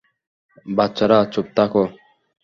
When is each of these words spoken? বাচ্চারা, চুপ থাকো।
বাচ্চারা, 0.67 1.19
চুপ 1.33 1.47
থাকো। 1.57 1.83